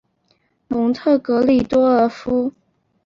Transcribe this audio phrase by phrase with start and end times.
[0.67, 2.51] 蒙特格里多尔福。